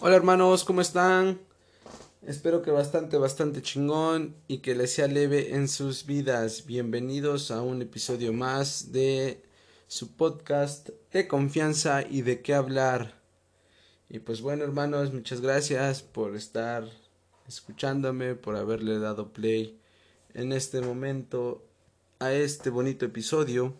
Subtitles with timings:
[0.00, 1.40] Hola hermanos, ¿cómo están?
[2.24, 6.66] Espero que bastante, bastante chingón y que les sea leve en sus vidas.
[6.66, 9.42] Bienvenidos a un episodio más de
[9.88, 13.20] su podcast de confianza y de qué hablar.
[14.08, 16.88] Y pues bueno hermanos, muchas gracias por estar
[17.48, 19.80] escuchándome, por haberle dado play
[20.32, 21.66] en este momento
[22.20, 23.74] a este bonito episodio.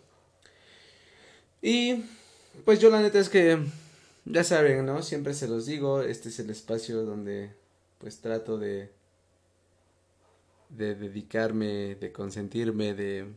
[1.61, 2.03] Y
[2.65, 3.57] pues yo la neta es que
[4.29, 5.01] ya saben, ¿no?
[5.01, 7.51] Siempre se los digo, este es el espacio donde
[7.97, 8.91] pues trato de
[10.69, 13.33] de dedicarme, de consentirme, de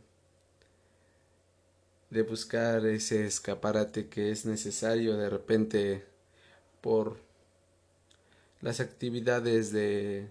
[2.11, 6.05] de buscar ese escaparate que es necesario de repente
[6.81, 7.17] por
[8.61, 10.29] las actividades de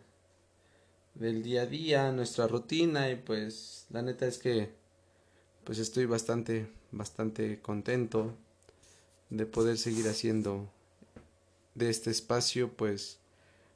[1.14, 4.70] del día a día, nuestra rutina y pues la neta es que
[5.64, 8.36] pues estoy bastante bastante contento
[9.36, 10.68] de poder seguir haciendo
[11.74, 13.18] de este espacio pues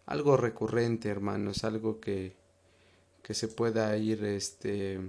[0.04, 2.36] algo recurrente hermanos algo que
[3.22, 5.00] que se pueda ir este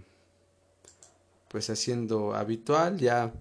[1.50, 2.98] pues haciendo habitual.
[2.98, 3.32] Ya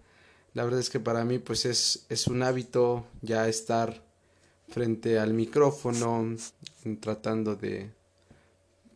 [0.53, 4.03] la verdad es que para mí pues es es un hábito ya estar
[4.69, 6.37] frente al micrófono
[7.01, 7.91] tratando de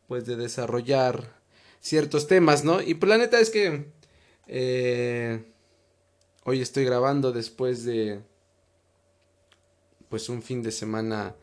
[0.06, 1.32] pues de desarrollar
[1.80, 3.86] ciertos temas no y pues la neta es que
[4.48, 5.44] eh,
[6.42, 8.20] Hoy estoy grabando después de
[10.08, 11.36] pues un fin de semana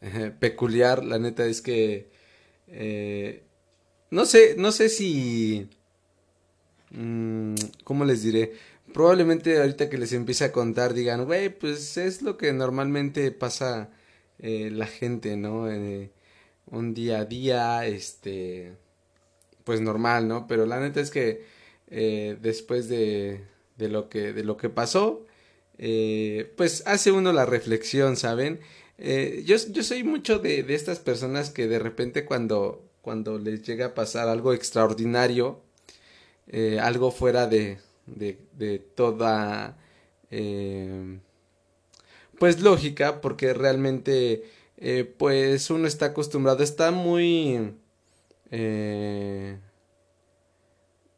[0.00, 1.04] eh, peculiar.
[1.04, 2.08] La neta es que
[2.68, 3.42] eh,
[4.10, 5.68] no sé, no sé si
[6.90, 8.52] mmm, ¿cómo les diré?
[8.94, 13.90] Probablemente ahorita que les empiece a contar digan, güey, pues es lo que normalmente pasa
[14.38, 15.66] eh, la gente, ¿no?
[16.66, 18.76] Un día a día, este,
[19.64, 20.46] pues normal, ¿no?
[20.46, 21.44] Pero la neta es que
[22.40, 25.26] después de de lo que, de lo que pasó,
[25.78, 28.60] eh, pues hace uno la reflexión, ¿saben?
[28.98, 33.62] Eh, yo, yo soy mucho de, de, estas personas que de repente cuando, cuando les
[33.62, 35.60] llega a pasar algo extraordinario,
[36.48, 39.76] eh, algo fuera de, de, de toda,
[42.38, 44.44] pues lógica, porque realmente,
[45.18, 47.74] pues uno está acostumbrado, está muy,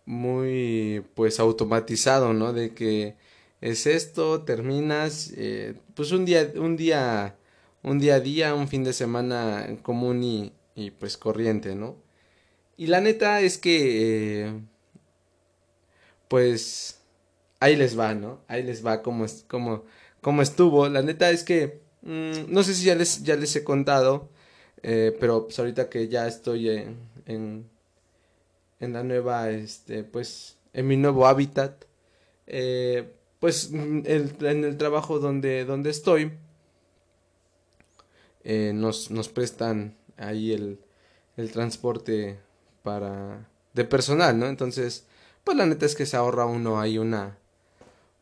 [0.08, 2.52] muy pues automatizado, ¿no?
[2.54, 3.16] De que
[3.60, 7.36] es esto, terminas, eh, pues un día, un día,
[7.82, 11.96] un día a día, un fin de semana común y, y pues corriente, ¿no?
[12.78, 14.60] Y la neta es que, eh,
[16.28, 17.00] pues,
[17.60, 18.40] ahí les va, ¿no?
[18.48, 19.84] Ahí les va como, como,
[20.22, 20.88] como estuvo.
[20.88, 24.30] La neta es que, mmm, no sé si ya les, ya les he contado,
[24.82, 26.68] eh, pero pues ahorita que ya estoy
[27.26, 27.68] en
[28.80, 31.84] en la nueva, este, pues, en mi nuevo hábitat,
[32.46, 36.32] eh, pues, el, en el trabajo donde, donde estoy,
[38.44, 40.80] eh, nos, nos prestan ahí el,
[41.36, 42.38] el transporte
[42.82, 44.46] para, de personal, ¿no?
[44.46, 45.06] Entonces,
[45.44, 47.38] pues la neta es que se ahorra uno ahí una,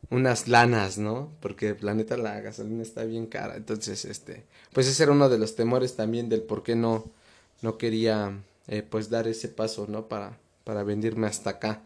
[0.09, 1.31] unas lanas, ¿no?
[1.41, 3.55] Porque la neta la gasolina está bien cara.
[3.55, 7.05] Entonces, este, pues ese era uno de los temores también del por qué no,
[7.61, 10.07] no quería, eh, pues dar ese paso, ¿no?
[10.07, 11.81] Para, para venirme hasta acá.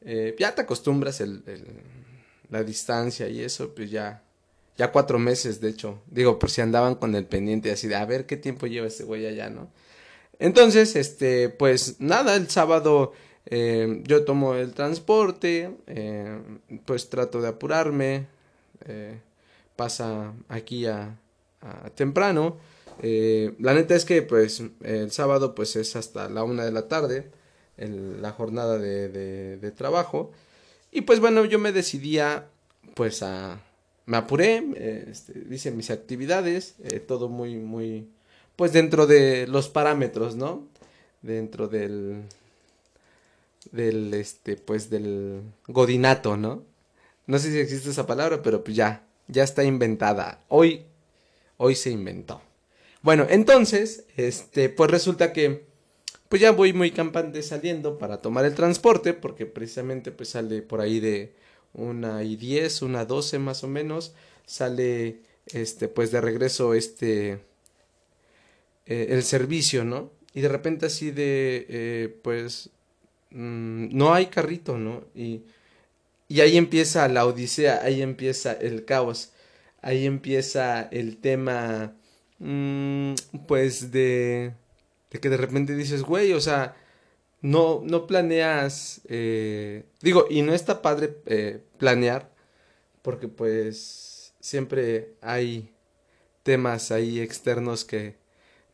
[0.00, 1.42] Eh, ya te acostumbras el,
[2.48, 4.22] la distancia y eso, pues ya,
[4.78, 6.00] ya cuatro meses, de hecho.
[6.10, 9.04] Digo, por si andaban con el pendiente así de a ver qué tiempo lleva este
[9.04, 9.68] güey allá, ¿no?
[10.38, 13.12] Entonces, este, pues nada, el sábado
[13.44, 16.40] eh, yo tomo el transporte, eh,
[16.86, 18.26] pues trato de apurarme,
[19.76, 21.14] pasa aquí a,
[21.60, 22.56] a temprano.
[23.02, 27.30] La neta es que pues el sábado pues es hasta la una de la tarde
[27.76, 30.32] el, la jornada de, de, trabajo.
[30.90, 32.46] Y pues bueno, yo me decidía
[32.94, 33.60] pues a...
[34.06, 38.08] Me apuré, eh, este, hice mis actividades, eh, todo muy, muy...
[38.54, 40.66] Pues dentro de los parámetros, ¿no?
[41.22, 42.22] Dentro del...
[43.72, 46.62] Del, este, pues del godinato, ¿no?
[47.26, 50.40] No sé si existe esa palabra, pero pues ya, ya está inventada.
[50.48, 50.84] Hoy,
[51.56, 52.42] hoy se inventó.
[53.00, 55.64] Bueno, entonces, este, pues resulta que
[56.28, 60.80] pues ya voy muy campante saliendo para tomar el transporte, porque precisamente pues sale por
[60.80, 61.32] ahí de
[61.74, 64.14] una y diez, una doce más o menos,
[64.46, 67.40] sale este pues de regreso este
[68.86, 70.10] eh, el servicio, ¿no?
[70.34, 72.70] Y de repente así de eh, pues
[73.30, 75.04] mmm, no hay carrito, ¿no?
[75.14, 75.42] Y,
[76.28, 79.32] y ahí empieza la odisea, ahí empieza el caos,
[79.82, 81.94] ahí empieza el tema
[82.38, 83.14] mmm,
[83.46, 84.52] pues de
[85.14, 86.74] de que de repente dices, güey, o sea,
[87.40, 92.34] no, no planeas, eh, digo, y no está padre eh, planear,
[93.00, 95.72] porque pues siempre hay
[96.42, 98.16] temas ahí externos que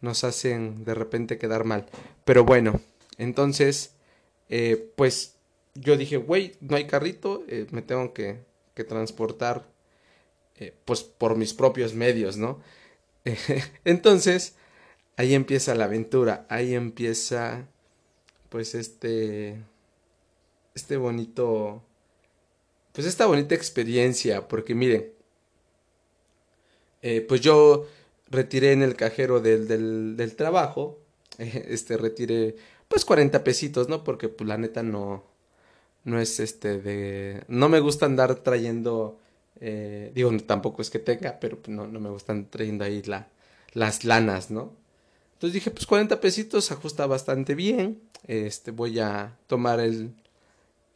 [0.00, 1.84] nos hacen de repente quedar mal.
[2.24, 2.80] Pero bueno,
[3.18, 3.92] entonces,
[4.48, 5.36] eh, pues
[5.74, 8.38] yo dije, güey, no hay carrito, me tengo que,
[8.74, 9.68] que transportar
[10.86, 12.60] pues por mis propios medios, ¿no?
[13.84, 14.54] entonces,
[15.16, 17.66] ahí empieza la aventura, ahí empieza
[18.48, 19.62] pues este,
[20.74, 21.82] este bonito,
[22.92, 25.12] pues esta bonita experiencia, porque miren,
[27.02, 27.86] eh, pues yo
[28.30, 29.66] retiré en el cajero del,
[30.16, 30.98] del, trabajo,
[31.38, 32.56] este, retiré
[32.88, 34.04] pues 40 pesitos, ¿no?
[34.04, 35.24] Porque pues la neta no,
[36.04, 39.18] no es este de, no me gusta andar trayendo,
[39.60, 43.28] eh, digo, tampoco es que tenga, pero pues, no, no me gustan trayendo ahí la,
[43.74, 44.79] las lanas, ¿no?
[45.40, 50.12] Entonces dije, pues 40 pesitos ajusta bastante bien, este, voy a tomar el,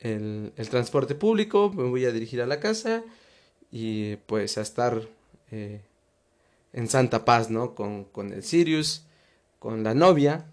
[0.01, 3.03] el, transporte público, me voy a dirigir a la casa
[3.73, 5.01] y pues a estar
[5.51, 5.81] eh,
[6.75, 7.75] en Santa Paz, ¿no?
[7.75, 9.07] Con, con el Sirius,
[9.59, 10.45] con la novia.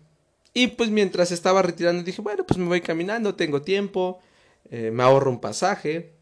[0.54, 4.22] Y pues mientras estaba retirando dije, bueno, pues me voy caminando, tengo tiempo,
[4.70, 6.14] eh, me ahorro un pasaje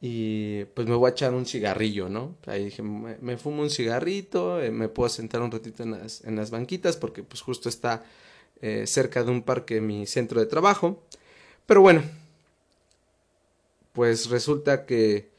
[0.00, 2.36] y pues me voy a echar un cigarrillo, ¿no?
[2.46, 6.36] Ahí dije, me, fumo un cigarrito, eh, me puedo sentar un ratito en las, en
[6.36, 8.04] las banquitas porque pues justo está
[8.62, 11.02] eh, cerca de un parque mi centro de trabajo.
[11.66, 12.02] Pero bueno,
[13.92, 15.30] pues resulta que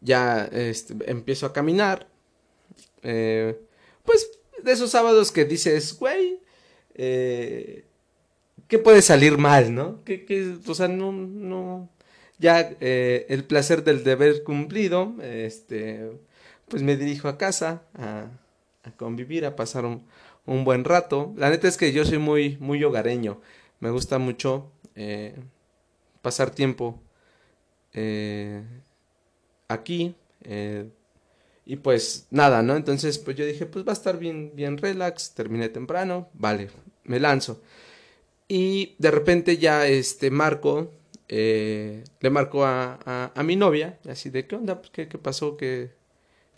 [0.00, 2.08] ya este, empiezo a caminar
[3.02, 3.60] eh,
[4.04, 4.28] pues
[4.60, 6.40] de esos sábados que dices, güey,
[6.96, 7.84] ¿qué
[8.82, 10.02] puede salir mal, no?
[10.66, 11.88] O sea, no, no,
[12.40, 16.10] ya eh, el placer del deber cumplido, este,
[16.68, 18.26] pues me dirijo a casa a,
[18.82, 20.04] a convivir, a pasar un,
[20.64, 21.32] buen rato.
[21.36, 23.40] La neta es que yo soy muy, muy hogareño,
[23.78, 25.36] me gusta mucho eh,
[26.22, 27.00] pasar tiempo
[27.92, 28.64] eh,
[29.68, 30.16] aquí,
[31.66, 32.74] y pues nada, ¿no?
[32.74, 36.70] Entonces pues yo dije, pues va a estar bien, bien relax, terminé temprano, vale,
[37.04, 37.60] me lanzo.
[38.48, 40.90] Y de repente ya este Marco,
[41.32, 44.80] eh, le marcó a, a, mi novia, así de, ¿qué onda?
[44.80, 45.56] Pues, ¿qué, qué pasó?
[45.56, 45.92] ¿Qué,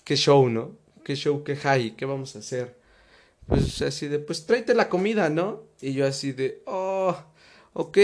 [0.02, 0.72] ¿Qué show, no?
[1.04, 1.44] ¿Qué show?
[1.44, 1.94] ¿Qué high?
[1.94, 2.74] ¿Qué vamos a hacer?
[3.46, 5.64] Pues así de, pues tráete la comida, ¿no?
[5.82, 7.14] Y yo así de, oh,
[7.74, 7.98] ok,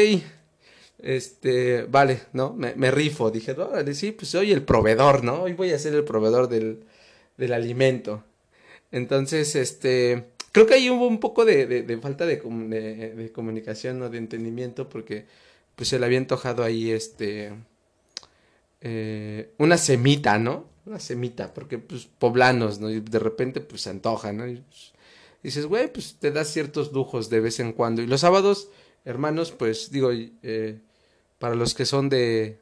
[0.99, 2.53] este, vale, ¿no?
[2.53, 5.45] Me, me rifo, dije, órale, sí, pues soy el proveedor, ¿no?
[5.45, 6.85] Hoy voy a ser el proveedor del,
[7.39, 8.25] del alimento.
[8.93, 14.11] Entonces, este, creo que ahí hubo un poco de, de, falta de, de, comunicación o
[14.11, 15.25] de entendimiento porque
[15.79, 17.55] pues se le había antojado ahí este,
[18.81, 20.67] eh, una semita, ¿no?
[20.87, 22.91] Una semita, porque pues poblanos, ¿no?
[22.91, 24.49] Y de repente pues se antoja, ¿no?
[24.49, 24.93] Y, pues,
[25.41, 28.03] dices, güey, pues te das ciertos lujos de vez en cuando.
[28.03, 28.71] Y los sábados,
[29.05, 30.81] hermanos, pues digo, eh,
[31.39, 32.59] para los que son de,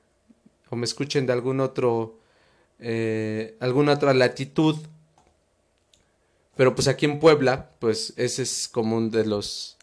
[0.69, 2.19] o me escuchen de algún otro
[2.79, 4.77] eh, alguna otra latitud.
[6.57, 9.77] Pero pues aquí en Puebla, pues ese es como uno de los,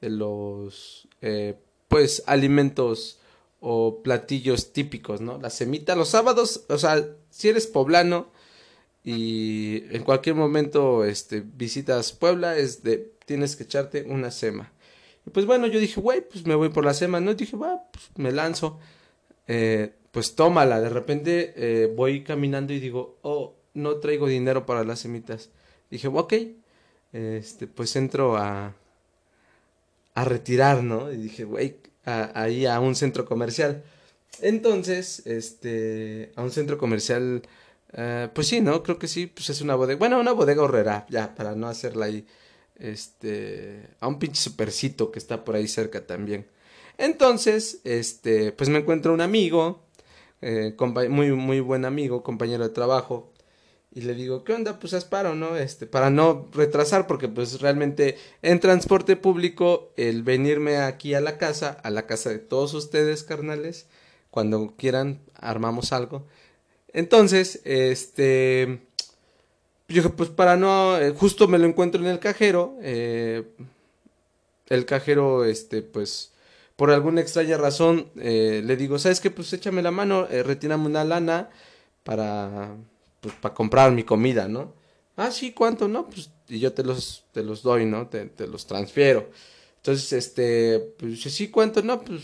[0.00, 3.18] de los, eh, pues alimentos
[3.60, 5.38] o platillos típicos, ¿no?
[5.38, 8.30] La semita, los sábados, o sea, si eres poblano
[9.02, 14.72] y en cualquier momento, este, visitas Puebla, es de, tienes que echarte una sema.
[15.26, 17.34] Y pues bueno, yo dije, güey, pues me voy por la sema, ¿no?
[17.34, 18.78] Dije, va, pues me lanzo.
[19.46, 20.80] Eh, pues tómala.
[20.80, 25.50] De repente eh, voy caminando y digo, oh, no traigo dinero para las semitas.
[25.90, 26.34] Dije, ok,
[27.12, 28.74] este, pues entro a,
[30.18, 31.12] a retirar, ¿no?
[31.12, 33.84] Y dije, güey, ahí a un centro comercial.
[34.40, 37.42] Entonces, este, a un centro comercial,
[37.92, 38.82] uh, pues sí, ¿no?
[38.82, 42.06] Creo que sí, pues es una bodega, bueno, una bodega horrera, ya, para no hacerla
[42.06, 42.26] ahí,
[42.80, 46.48] este, a un pinche supercito que está por ahí cerca también.
[46.98, 49.84] Entonces, este, pues me encuentro un amigo,
[50.42, 50.74] eh,
[51.10, 53.32] muy, muy buen amigo, compañero de trabajo,
[53.90, 54.78] y le digo, ¿qué onda?
[54.78, 55.56] Pues asparo, ¿no?
[55.56, 61.38] Este, para no retrasar, porque pues realmente en transporte público, el venirme aquí a la
[61.38, 63.86] casa, a la casa de todos ustedes, carnales,
[64.30, 66.26] cuando quieran, armamos algo.
[66.92, 68.80] Entonces, este,
[69.88, 73.44] yo dije, pues para no, eh, justo me lo encuentro en el cajero, eh,
[74.68, 76.32] el cajero, este, pues,
[76.76, 79.30] por alguna extraña razón eh, le digo, ¿sabes qué?
[79.30, 81.50] Pues échame la mano, retírame una lana
[82.04, 82.76] para,
[83.20, 84.74] pues, para comprar mi comida, ¿no?
[85.16, 85.88] Ah, sí, ¿cuánto?
[85.88, 88.08] No, pues, y yo te los, te los doy, ¿no?
[88.08, 89.30] Te, te los transfiero.
[89.76, 91.82] Entonces, este, pues, sí, ¿cuánto?
[91.82, 92.22] No, pues,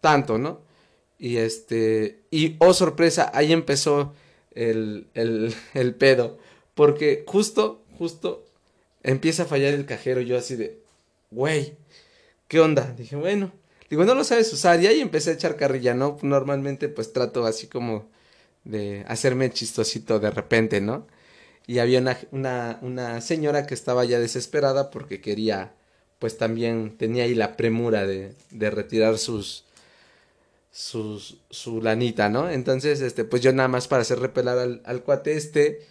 [0.00, 0.60] tanto, ¿no?
[1.18, 4.14] Y este, y oh sorpresa, ahí empezó
[4.52, 6.38] el, el, el pedo.
[6.74, 8.44] Porque justo, justo,
[9.02, 10.20] empieza a fallar el cajero.
[10.20, 10.78] Yo así de,
[11.30, 11.74] güey,
[12.48, 12.94] ¿qué onda?
[12.96, 13.52] Dije, bueno,
[13.90, 14.80] Digo, no lo sabes usar.
[14.80, 16.16] Y ahí empecé a echar carrilla, ¿no?
[16.22, 18.08] Normalmente pues trato así como
[18.64, 21.06] de hacerme chistosito de repente, ¿no?
[21.70, 22.00] y había
[22.32, 25.72] una, una, señora que estaba ya desesperada porque quería,
[26.18, 29.66] pues también tenía ahí la premura de, de retirar sus,
[30.72, 32.50] sus, su lanita, ¿no?
[32.50, 35.86] Entonces, este, pues yo nada más para hacer repelar al, al cuate este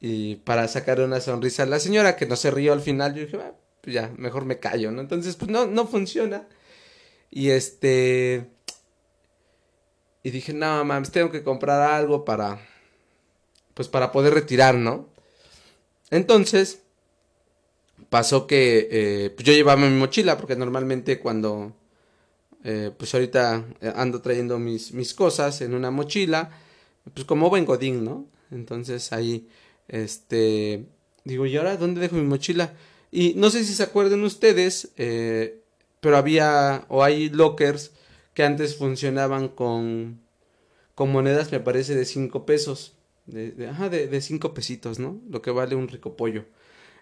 [0.00, 3.22] y para sacar una sonrisa a la señora que no se rió al final, yo
[3.22, 5.00] dije, ah, pues ya, mejor me callo, ¿no?
[5.00, 6.46] Entonces, pues no, no funciona.
[7.30, 8.46] Y este...
[10.22, 12.60] Y dije, no, mames, tengo que comprar algo para...
[13.74, 15.08] Pues para poder retirar, ¿no?
[16.10, 16.80] Entonces,
[18.08, 21.74] pasó que eh, pues yo llevaba mi mochila, porque normalmente cuando...
[22.64, 26.50] Eh, pues ahorita ando trayendo mis, mis cosas en una mochila,
[27.14, 28.26] pues como buen godín, ¿no?
[28.50, 29.48] Entonces ahí,
[29.86, 30.84] este,
[31.24, 32.74] digo, ¿y ahora dónde dejo mi mochila?
[33.10, 35.62] Y no sé si se acuerdan ustedes, eh,
[36.00, 37.92] pero había o hay lockers
[38.38, 40.20] que antes funcionaban con,
[40.94, 42.94] con monedas, me parece, de 5 pesos.
[43.26, 45.20] De, de, de, cinco pesitos, ¿no?
[45.28, 46.44] Lo que vale un rico pollo.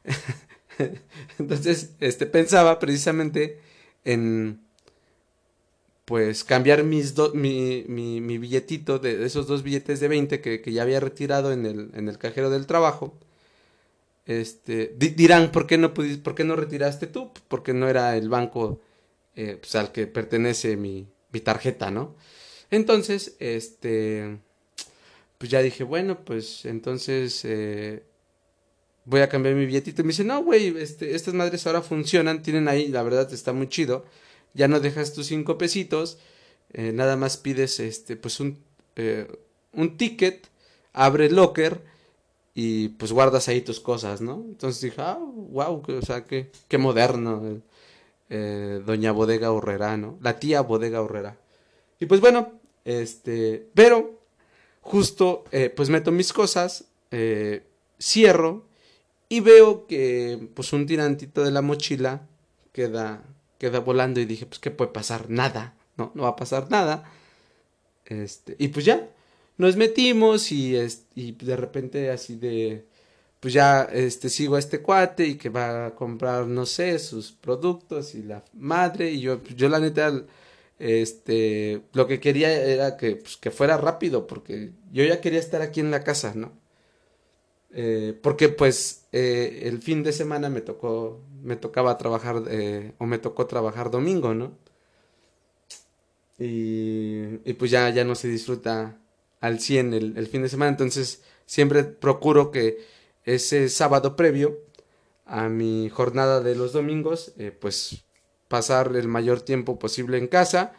[1.39, 3.61] Entonces, este, pensaba precisamente
[4.03, 4.63] en,
[6.07, 10.73] pues, cambiar mis do, mi, mi, billetito de, esos dos billetes de 20 que, que
[10.73, 13.19] ya había retirado en el, en el cajero del trabajo
[14.25, 17.31] este, dirán, ¿por qué, no pudiste, ¿por qué no retiraste tú?
[17.49, 18.81] Porque no era el banco
[19.35, 22.17] eh, pues, al que pertenece mi, mi tarjeta, ¿no?
[22.71, 24.39] Entonces, este,
[25.39, 28.03] pues ya dije, bueno, pues entonces eh,
[29.05, 30.03] voy a cambiar mi billetito.
[30.03, 33.53] Y me dice, no, güey, este, estas madres ahora funcionan, tienen ahí, la verdad está
[33.53, 34.05] muy chido.
[34.55, 36.19] Ya no dejas tus cinco pesitos,
[36.73, 38.59] eh, nada más pides, este, pues un,
[38.97, 39.27] eh,
[39.73, 40.49] un ticket,
[40.93, 41.83] abre el locker
[42.55, 44.45] y pues guardas ahí tus cosas, ¿no?
[44.49, 47.63] Entonces dije, ah, wow, o sea, qué, qué moderno,
[48.29, 50.19] eh, doña Bodega Horrera, ¿no?
[50.21, 51.39] La tía Bodega Horrera.
[52.01, 52.53] Y pues bueno,
[52.85, 54.21] este, pero
[54.81, 57.65] justo, eh, pues meto mis cosas, eh,
[58.01, 58.67] cierro
[59.29, 62.27] y veo que pues un tirantito de la mochila
[62.73, 63.25] queda,
[63.59, 65.31] queda volando y dije, pues, ¿qué puede pasar?
[65.31, 66.13] Nada, ¿no?
[66.15, 67.11] No va a pasar nada.
[68.05, 69.09] Este, y pues ya,
[69.57, 70.77] nos metimos y,
[71.15, 72.87] y de repente así de,
[73.41, 77.33] pues ya este, sigo a este cuate y que va a comprar, no sé, sus
[77.33, 80.25] productos y la madre y yo, yo la neta,
[80.79, 85.63] este, lo que quería era que, pues, que fuera rápido porque yo ya quería estar
[85.63, 86.53] aquí en la casa, ¿no?
[87.73, 93.07] Eh, porque pues eh, el fin de semana me tocó, me tocaba trabajar, eh, o
[93.07, 94.53] me tocó trabajar domingo, ¿no?
[96.39, 98.99] Y, y pues ya, ya no se disfruta
[99.41, 100.71] al 100 el, el fin de semana.
[100.71, 102.79] Entonces siempre procuro que
[103.27, 104.61] ese sábado previo
[105.27, 108.05] a mi jornada de los domingos, eh, pues
[108.49, 110.73] pasar el mayor tiempo posible en casa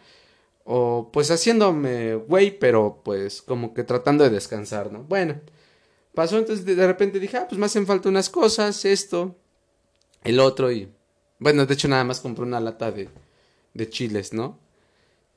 [0.64, 5.04] o pues haciéndome güey, pero pues como que tratando de descansar, ¿no?
[5.04, 5.40] Bueno,
[6.14, 9.36] pasó entonces de repente dije, ah, pues me hacen falta unas cosas, esto,
[10.24, 10.90] el otro y
[11.40, 13.10] bueno, de hecho nada más compré una lata de,
[13.74, 14.60] de chiles, ¿no?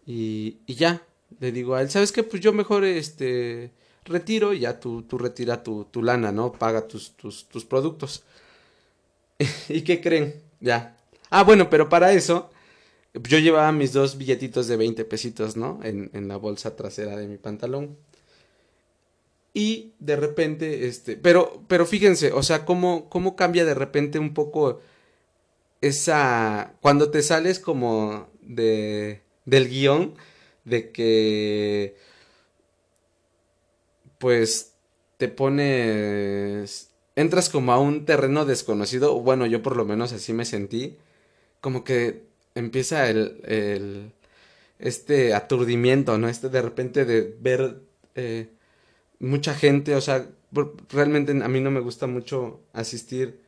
[0.07, 1.03] Y, y ya,
[1.41, 2.23] le digo a él, ¿sabes qué?
[2.23, 3.73] Pues yo mejor este
[4.05, 6.53] retiro y ya tú, tú retira tu, tu lana, ¿no?
[6.53, 8.25] Paga tus, tus, tus productos.
[9.69, 10.35] ¿Y qué creen?
[10.61, 10.97] Ya.
[11.31, 12.51] Ah, bueno, pero para eso
[13.15, 15.81] yo llevaba mis dos billetitos de 20 pesitos, ¿no?
[15.83, 17.97] En, en la bolsa trasera de mi pantalón.
[19.53, 24.33] Y de repente, este, pero, pero fíjense, o sea, cómo, cómo cambia de repente un
[24.33, 24.81] poco
[25.81, 30.15] esa, cuando te sales como de, del guion,
[30.65, 31.97] de que
[34.21, 34.75] pues
[35.19, 40.45] te pones entras como a un terreno desconocido, bueno, yo por lo menos así me
[40.45, 40.99] sentí,
[41.61, 42.25] como que
[42.55, 44.13] empieza el, el
[44.79, 46.29] este aturdimiento, ¿no?
[46.29, 47.81] Este de repente de ver
[48.15, 48.51] eh,
[49.21, 50.29] mucha gente, o sea,
[50.91, 53.41] realmente a mí no me gusta mucho asistir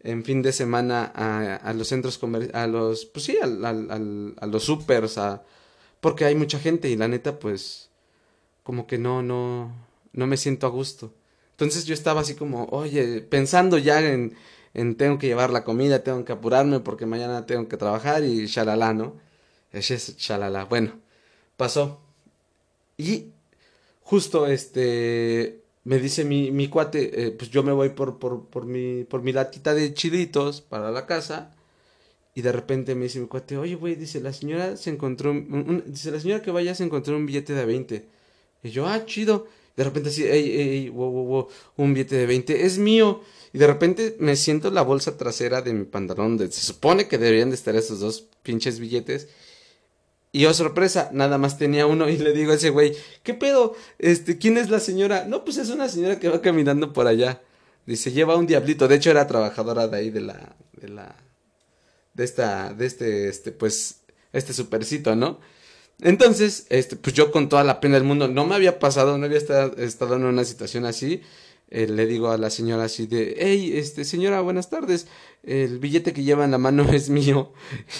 [0.00, 4.34] en fin de semana a, a los centros comerciales, a los, pues sí, al, al,
[4.40, 5.44] a los supers, a,
[6.00, 7.90] porque hay mucha gente y la neta pues
[8.62, 11.14] como que no, no, no me siento a gusto.
[11.52, 14.36] Entonces yo estaba así como, oye, pensando ya en,
[14.74, 18.46] en tengo que llevar la comida, tengo que apurarme porque mañana tengo que trabajar y
[18.46, 19.16] shalala, ¿no?
[19.72, 19.88] Es
[20.18, 20.64] shalala.
[20.66, 21.00] Bueno,
[21.56, 22.00] pasó.
[22.96, 23.32] Y
[24.02, 28.66] justo este me dice mi, mi cuate, eh, pues yo me voy por, por, por,
[28.66, 31.54] mi, por mi latita de chilitos para la casa
[32.34, 35.32] y de repente me dice mi cuate, oye, güey, dice, la señora se encontró,
[35.86, 38.06] dice, la señora que vaya se encontró un billete de 20.
[38.62, 39.48] Y yo, ah, chido.
[39.78, 43.22] De repente así, ey, ey, wow, wow, wow, un billete de 20, es mío.
[43.52, 47.16] Y de repente me siento la bolsa trasera de mi pantalón, donde se supone que
[47.16, 49.28] deberían de estar esos dos pinches billetes.
[50.32, 53.76] Y oh, sorpresa, nada más tenía uno y le digo a ese güey, ¿qué pedo?
[54.00, 55.26] Este, ¿quién es la señora?
[55.28, 57.40] No, pues es una señora que va caminando por allá.
[57.86, 58.88] Dice, lleva un diablito.
[58.88, 61.14] De hecho, era trabajadora de ahí de la, de la,
[62.14, 64.00] de esta, de este, este, pues,
[64.32, 65.38] este supercito, ¿no?
[66.00, 69.26] Entonces, este, pues yo con toda la pena del mundo, no me había pasado, no
[69.26, 71.22] había estado, en una situación así.
[71.70, 75.06] Eh, le digo a la señora así de, hey, este, señora, buenas tardes,
[75.42, 77.52] el billete que lleva en la mano es mío.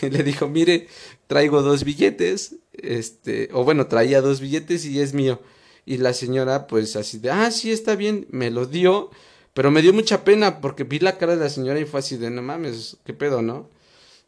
[0.02, 0.88] Le dijo, mire,
[1.26, 5.40] traigo dos billetes, este, o bueno, traía dos billetes y es mío.
[5.84, 9.10] Y la señora, pues así de, ah, sí, está bien, me lo dio
[9.58, 12.16] pero me dio mucha pena porque vi la cara de la señora y fue así
[12.16, 13.68] de, no mames, qué pedo, ¿no?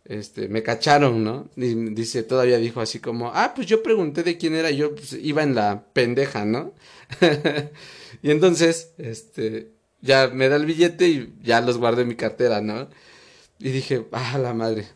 [0.04, 1.48] Este, me cacharon, ¿no?
[1.56, 5.12] Y dice, todavía dijo así como, ah, pues yo pregunté de quién era, yo pues,
[5.12, 6.72] iba en la pendeja, ¿no?
[8.22, 12.60] y entonces, este, ya me da el billete y ya los guardé en mi cartera,
[12.60, 12.88] ¿no?
[13.58, 14.88] Y dije, ah, la madre.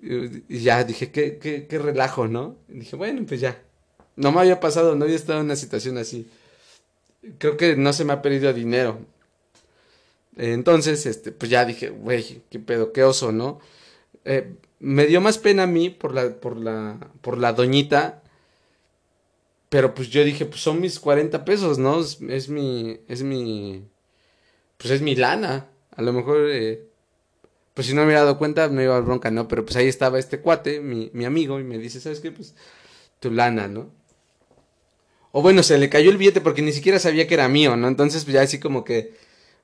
[0.00, 2.56] Y ya dije, qué, qué, qué relajo, ¿no?
[2.68, 3.60] Dije, bueno, pues ya.
[4.16, 6.28] No me había pasado, no había estado en una situación así.
[7.38, 9.00] Creo que no se me ha perdido dinero.
[10.36, 13.60] Entonces, este, pues ya dije, güey, qué pedo, qué oso, ¿no?
[14.24, 18.22] Eh, me dio más pena a mí por la, por la, por la doñita.
[19.68, 22.00] Pero pues yo dije, pues son mis 40 pesos, ¿no?
[22.00, 23.84] Es, mi, es mi,
[24.78, 25.68] pues es mi lana.
[25.94, 26.86] A lo mejor, eh,
[27.74, 29.46] pues si no me hubiera dado cuenta, me iba a bronca, ¿no?
[29.46, 32.32] Pero pues ahí estaba este cuate, mi, mi amigo, y me dice, ¿sabes qué?
[32.32, 32.54] Pues
[33.20, 33.90] tu lana, ¿no?
[35.32, 37.88] O bueno, se le cayó el billete porque ni siquiera sabía que era mío, ¿no?
[37.88, 39.14] Entonces, pues ya así como que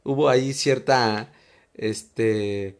[0.04, 1.32] hubo ahí cierta,
[1.74, 2.76] este,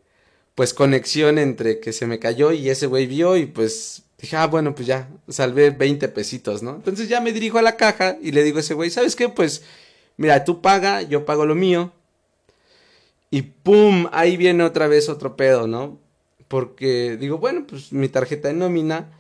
[0.55, 4.47] pues conexión entre que se me cayó y ese güey vio y pues dije, ah,
[4.47, 6.77] bueno, pues ya, salvé 20 pesitos, ¿no?
[6.77, 9.29] Entonces ya me dirijo a la caja y le digo a ese güey, ¿sabes qué?
[9.29, 9.63] Pues,
[10.17, 11.93] mira, tú paga, yo pago lo mío.
[13.31, 15.99] Y pum, ahí viene otra vez otro pedo, ¿no?
[16.49, 19.11] Porque digo, bueno, pues mi tarjeta de nómina,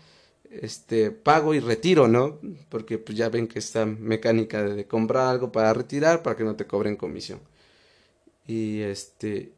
[0.50, 2.38] este, pago y retiro, ¿no?
[2.68, 6.56] Porque pues ya ven que esta mecánica de comprar algo para retirar para que no
[6.56, 7.40] te cobren comisión.
[8.46, 9.52] Y este,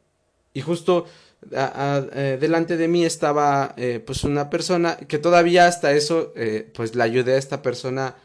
[0.57, 1.05] y justo
[1.51, 6.95] eh, delante de mí estaba eh, pues una persona que todavía hasta eso eh, pues
[6.95, 8.15] le ayudé a esta persona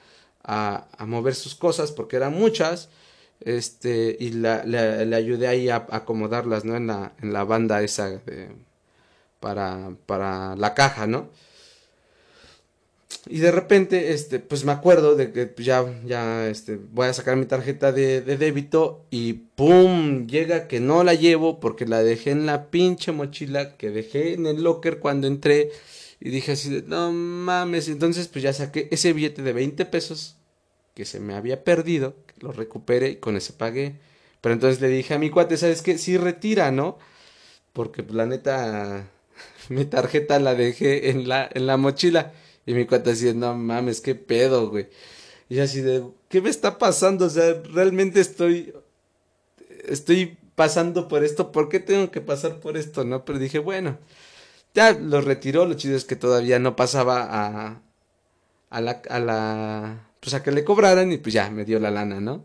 [0.43, 2.89] a, mover sus cosas porque eran muchas
[3.41, 8.23] este y la, le, ayudé ahí a, acomodarlas no en la en la banda esa
[9.39, 11.29] para para la caja no
[13.27, 17.37] y de repente, este, pues me acuerdo de que ya, ya, este, voy a sacar
[17.37, 20.27] mi tarjeta de, de débito y ¡pum!
[20.27, 24.47] Llega que no la llevo porque la dejé en la pinche mochila que dejé en
[24.47, 25.71] el locker cuando entré.
[26.21, 27.89] Y dije así no mames.
[27.89, 30.37] Entonces, pues ya saqué ese billete de 20 pesos
[30.95, 34.01] que se me había perdido, lo recuperé y con ese pagué.
[34.41, 35.99] Pero entonces le dije a mi cuate, ¿sabes qué?
[35.99, 36.99] Sí retira, ¿no?
[37.73, 39.09] Porque pues, la neta,
[39.69, 42.33] mi tarjeta la dejé en la, en la mochila.
[42.67, 44.89] Y mi cuate así, no mames, qué pedo, güey.
[45.49, 47.27] Y así de, ¿qué me está pasando?
[47.27, 48.73] O sea, realmente estoy,
[49.85, 53.05] estoy pasando por esto, ¿por qué tengo que pasar por esto?
[53.05, 53.99] No, pero dije, bueno,
[54.75, 57.83] ya lo retiró, lo chido es que todavía no pasaba a,
[58.71, 61.91] a la, a la, pues a que le cobraran y pues ya me dio la
[61.91, 62.45] lana, ¿no?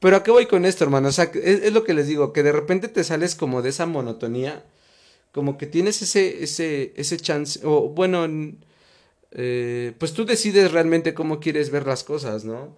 [0.00, 2.32] Pero a qué voy con esto, hermano, o sea, es, es lo que les digo,
[2.32, 4.64] que de repente te sales como de esa monotonía,
[5.32, 8.26] como que tienes ese, ese, ese chance, o bueno,
[9.32, 12.76] eh, pues tú decides realmente cómo quieres ver las cosas, ¿no?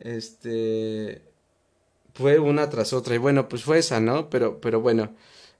[0.00, 1.22] Este,
[2.14, 4.30] fue una tras otra y bueno, pues fue esa, ¿no?
[4.30, 5.14] Pero, pero bueno,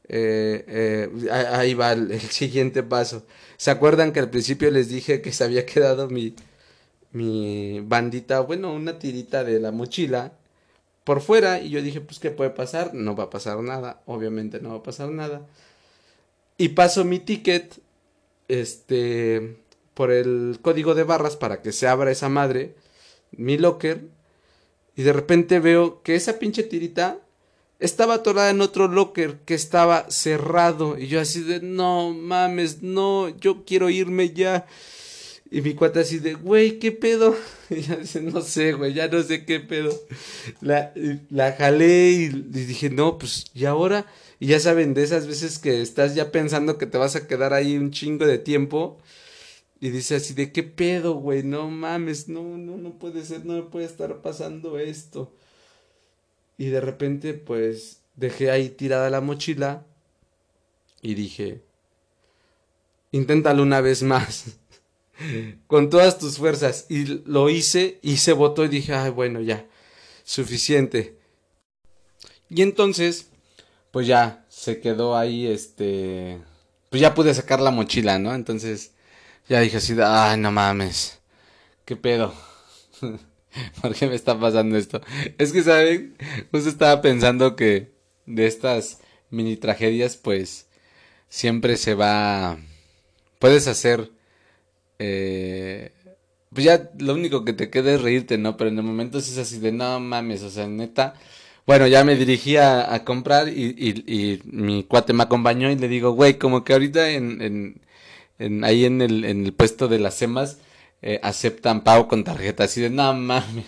[0.09, 3.27] eh, eh, ahí va el, siguiente paso.
[3.57, 6.35] ¿Se acuerdan que al principio les dije que se había quedado mi,
[7.13, 10.33] mi bandita, bueno, una tirita de la mochila
[11.05, 12.95] por fuera y yo dije, pues, ¿qué puede pasar?
[12.95, 15.47] No va a pasar nada, obviamente no va a pasar nada.
[16.59, 17.81] Y paso mi ticket,
[18.49, 19.59] este,
[19.95, 22.75] por el código de barras para que se abra esa madre,
[23.33, 24.03] mi locker,
[24.97, 27.19] y de repente veo que esa pinche tirita
[27.81, 30.99] estaba atorada en otro locker que estaba cerrado.
[30.99, 34.67] Y yo así de, no mames, no, yo quiero irme ya.
[35.51, 37.37] Y mi cuata así de, güey, ¿qué pedo?
[37.71, 39.91] Y ya dice, no sé, güey, ya no sé qué pedo.
[40.61, 40.93] La,
[41.31, 44.07] la jalé y, y dije, no, pues, ¿y ahora?
[44.39, 47.55] Y ya saben, de esas veces que estás ya pensando que te vas a quedar
[47.55, 48.99] ahí un chingo de tiempo
[49.85, 53.53] y dice así de qué pedo, güey, no mames, no, no, no puede ser, no
[53.53, 55.31] me puede estar pasando esto.
[56.57, 59.85] Y de repente, pues, dejé ahí tirada la mochila
[61.03, 61.61] y dije,
[63.13, 64.57] inténtalo una vez más,
[65.67, 66.87] con todas tus fuerzas.
[66.89, 69.67] Y lo hice y se botó y dije, ay, bueno, ya,
[70.25, 71.19] suficiente.
[72.49, 73.27] Y entonces,
[73.91, 76.41] pues ya, se quedó ahí, este,
[76.89, 78.35] pues ya pude sacar la mochila, ¿no?
[78.35, 78.94] Entonces,
[79.49, 81.21] ya dije así, ay, no mames,
[81.85, 82.35] qué pedo.
[83.83, 85.01] ¿Por qué me está pasando esto?
[85.39, 86.17] Es que, ¿saben?
[86.51, 87.93] Justo estaba pensando que,
[88.27, 90.67] de estas mini tragedias, pues
[91.29, 92.59] siempre se va,
[93.39, 94.11] puedes hacer,
[94.99, 95.93] eh,
[96.53, 98.57] pues ya lo único que te queda es reírte, ¿no?
[98.57, 101.15] Pero en el momento es así de, no mames, o sea, neta.
[101.67, 103.75] Bueno, ya me dirigí a, comprar y,
[104.07, 107.81] y, mi cuate me acompañó y le digo, güey, como que ahorita en, en,
[108.39, 110.59] ahí en el, en el puesto de las semas
[111.07, 113.67] eh, aceptan pago con tarjeta, así de, no mames.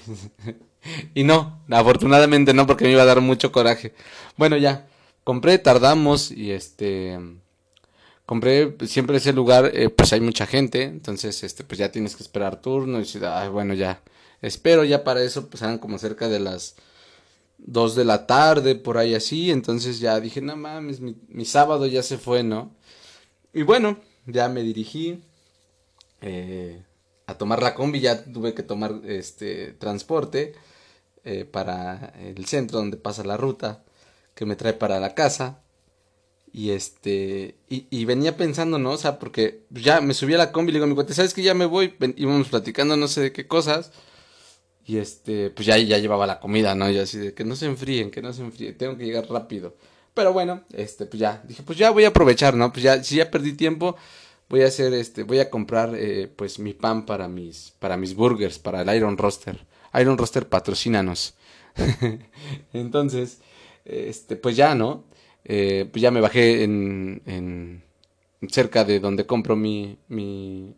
[1.14, 3.92] y no, afortunadamente no, porque me iba a dar mucho coraje.
[4.38, 4.86] Bueno, ya,
[5.22, 7.18] compré, tardamos y este
[8.24, 12.24] compré siempre ese lugar eh, pues hay mucha gente entonces este pues ya tienes que
[12.24, 14.02] esperar turno y ay, bueno ya
[14.42, 16.74] espero ya para eso pues eran como cerca de las
[17.58, 22.02] 2 de la tarde por ahí así entonces ya dije no mames mi sábado ya
[22.02, 22.72] se fue no
[23.54, 23.96] y bueno
[24.26, 25.22] ya me dirigí
[26.20, 26.82] eh,
[27.26, 30.54] a tomar la combi ya tuve que tomar este transporte
[31.24, 33.84] eh, para el centro donde pasa la ruta
[34.34, 35.60] que me trae para la casa
[36.56, 38.92] y este, y, venía pensando, ¿no?
[38.92, 41.12] O sea, porque ya me subí a la combi y le digo a mi cuate,
[41.12, 41.94] ¿sabes que ya me voy?
[42.16, 43.92] íbamos platicando no sé de qué cosas.
[44.86, 46.90] Y este, pues ya, ya llevaba la comida, ¿no?
[46.90, 49.76] Y así de que no se enfríen, que no se enfríen, tengo que llegar rápido.
[50.16, 52.72] Pero bueno, este, pues ya, dije, pues ya voy a aprovechar, ¿no?
[52.72, 53.96] Pues ya, si ya perdí tiempo,
[54.48, 58.14] voy a hacer, este, voy a comprar, eh, pues mi pan para mis, para mis
[58.14, 59.66] burgers, para el Iron Roster.
[60.00, 61.34] Iron Roster, patrocínanos.
[62.72, 63.40] Entonces,
[63.84, 65.04] este, pues ya, ¿no?
[65.44, 67.84] Eh, pues ya me bajé en, en,
[68.48, 70.74] cerca de donde compro mi, mi,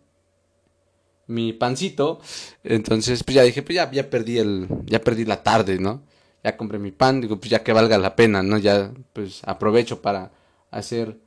[1.29, 2.21] mi pancito.
[2.65, 6.03] Entonces, pues ya dije, pues ya, ya perdí el, ya perdí la tarde, ¿no?
[6.49, 8.57] Ya compré mi pan, digo, pues ya que valga la pena, ¿no?
[8.57, 10.31] Ya, pues aprovecho para
[10.71, 11.19] hacer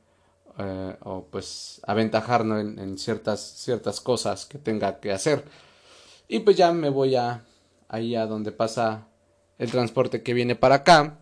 [0.58, 5.46] eh, o pues aventajar, En, en, ciertas, ciertas cosas que tenga que hacer.
[6.28, 7.46] Y pues ya me voy a,
[7.88, 9.08] ahí a donde pasa
[9.60, 11.20] el transporte que viene para acá.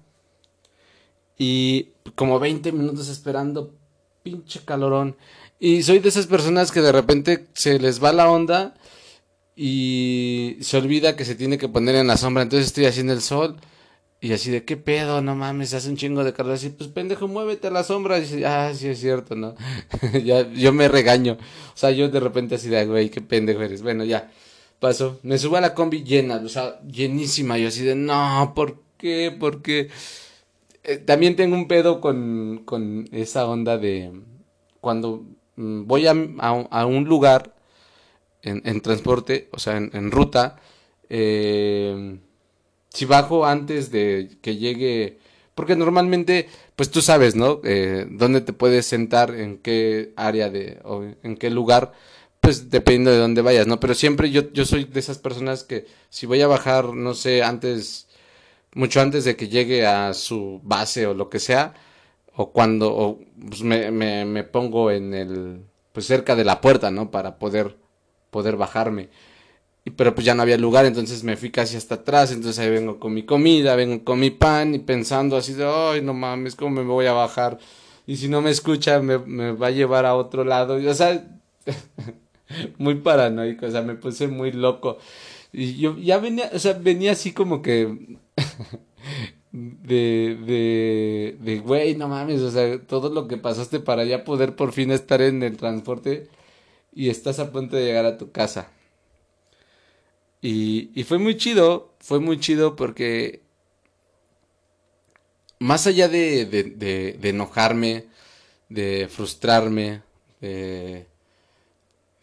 [1.38, 3.74] Y como 20 minutos esperando,
[4.24, 5.18] pinche calorón.
[5.60, 8.76] Y soy de esas personas que de repente se les va la onda
[9.58, 12.44] y se olvida que se tiene que poner en la sombra.
[12.44, 13.58] Entonces estoy haciendo el sol
[14.22, 16.54] y así de qué pedo, no mames, hace un chingo de calor.
[16.54, 18.18] Así, pues pendejo, muévete a la sombra.
[18.18, 19.56] Y dice, ah, sí es cierto, ¿no?
[20.24, 21.34] ya, yo me regaño.
[21.34, 23.82] O sea, yo de repente así de, güey, qué pendejo eres.
[23.82, 24.30] Bueno, ya,
[24.80, 25.20] paso.
[25.24, 27.58] Me subo a la combi llena, o sea, llenísima.
[27.58, 29.34] Yo así de, no, ¿por qué?
[29.38, 29.90] ¿Por qué?
[30.84, 34.12] Eh, también tengo un pedo con, con esa onda de
[34.82, 35.24] cuando
[35.56, 37.56] mm, voy a, a, un lugar
[38.42, 40.58] en, en, transporte, o sea, en, en ruta,
[41.10, 42.20] eh,
[42.90, 45.20] si bajo antes de que llegue,
[45.56, 47.62] porque normalmente, pues tú sabes, ¿no?
[47.64, 51.94] Eh, dónde te puedes sentar, en qué área de, o en qué lugar,
[52.42, 53.80] pues dependiendo de dónde vayas, ¿no?
[53.80, 57.44] Pero siempre yo, yo soy de esas personas que si voy a bajar, no sé,
[57.44, 58.08] antes
[58.74, 61.74] mucho antes de que llegue a su base o lo que sea,
[62.36, 66.92] o cuando o, pues me, me, me, pongo en el, pues cerca de la puerta,
[66.92, 67.12] ¿no?
[67.12, 67.76] Para poder,
[68.32, 69.10] poder bajarme.
[69.96, 73.00] Pero pues ya no había lugar, entonces me fui casi hasta atrás, entonces ahí vengo
[73.00, 76.72] con mi comida, vengo con mi pan y pensando así de, ay, no mames, ¿cómo
[76.72, 77.58] me voy a bajar?
[78.06, 80.76] Y si no me escucha, me, me va a llevar a otro lado.
[80.76, 81.28] O sea,
[82.78, 84.98] muy paranoico, o sea, me puse muy loco.
[85.52, 88.18] Y yo ya venía, o sea, venía así como que
[89.52, 94.56] de, de, de, güey, no mames, o sea, todo lo que pasaste para ya poder
[94.56, 96.30] por fin estar en el transporte
[96.94, 98.72] y estás a punto de llegar a tu casa.
[100.42, 103.42] Y, fue muy chido, fue muy chido porque
[105.60, 108.06] más allá de, de, enojarme,
[108.70, 110.02] de frustrarme,
[110.40, 111.06] de,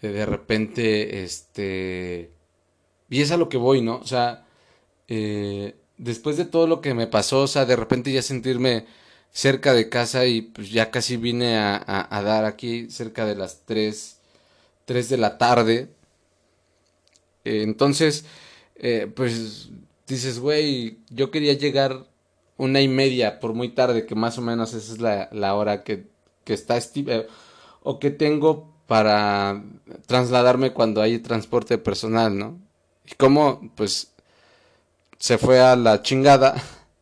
[0.00, 2.30] de repente, este,
[3.10, 3.96] y es a lo que voy, ¿no?
[3.96, 4.46] O sea,
[5.08, 8.86] eh, después de todo lo que me pasó, o sea, de repente ya sentirme
[9.32, 13.64] cerca de casa y pues ya casi vine a, a, dar aquí cerca de las
[13.66, 14.16] 3,
[14.86, 15.88] 3 de la tarde.
[17.46, 18.24] Eh, entonces,
[18.74, 19.70] eh, pues
[20.08, 22.06] dices, güey, yo quería llegar
[22.56, 25.84] una y media por muy tarde, que más o menos esa es la, la hora
[25.84, 26.08] que,
[26.44, 27.26] que está eh,
[27.84, 29.62] o que tengo para
[30.06, 32.58] trasladarme cuando hay transporte personal, ¿no?
[33.04, 34.12] Y como, pues,
[35.18, 36.60] se fue a la chingada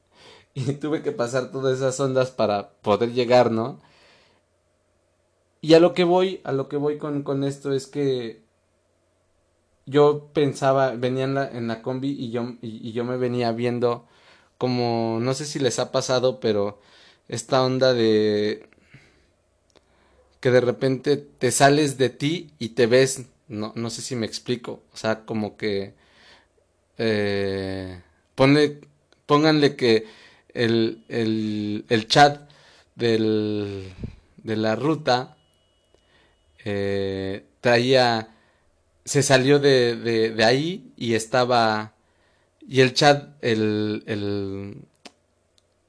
[0.55, 3.81] y tuve que pasar todas esas ondas para poder llegar, ¿no?
[5.63, 8.44] Y a lo que voy, a lo que voy con, con esto es que
[9.87, 14.07] yo pensaba, venía en la, en la combi y yo, y, yo me venía viendo
[14.59, 16.81] como, no sé si les ha pasado, pero
[17.29, 18.69] esta onda de
[20.41, 24.27] que de repente te sales de ti y te ves, no, no sé si me
[24.27, 25.95] explico, o sea, como que
[26.99, 28.01] eh,
[28.35, 30.07] pónganle que
[30.53, 32.49] el, el, el chat
[32.95, 33.93] del,
[34.43, 35.37] de la ruta
[36.65, 38.34] eh, traía,
[39.05, 41.95] se salió de, de, de, ahí y estaba,
[42.67, 44.79] y el chat, el, el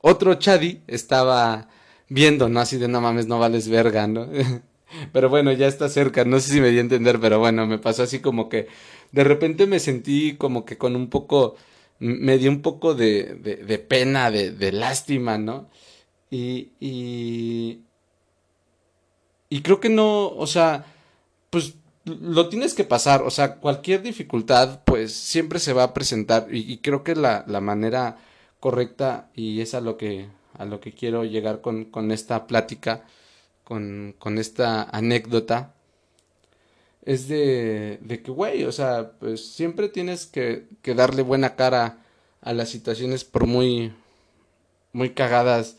[0.02, 1.70] otro chadi estaba
[2.10, 2.60] viendo, ¿no?
[2.60, 4.28] Así de no mames, no vales verga, ¿no?
[5.14, 7.80] pero bueno, ya está cerca, no sé si me di a entender, pero bueno, me
[7.80, 8.68] pasó así como que
[9.12, 11.56] de repente me sentí como que con un poco,
[12.00, 15.70] me dio un poco de, de, de pena, de, de, lástima, ¿no?
[16.30, 17.82] Y, y,
[19.50, 20.86] y creo que no, o sea,
[21.50, 21.76] pues
[22.06, 26.78] lo tienes que pasar, o sea, cualquier dificultad, pues siempre se va a presentar y,
[26.80, 28.18] creo que la, la manera
[28.60, 33.06] correcta y es a lo que a lo que quiero llegar con, con esta plática,
[33.64, 35.74] con, con, esta anécdota,
[37.04, 42.00] es de, de que, güey, o sea, pues siempre tienes que, que, darle buena cara
[42.42, 43.94] a las situaciones por muy,
[44.94, 45.78] muy cagadas